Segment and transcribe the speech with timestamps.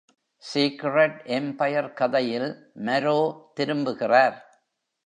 [0.53, 2.49] Secret empire கதையில்,
[2.73, 3.19] மரோ
[3.53, 4.37] திரும்புகிறார்.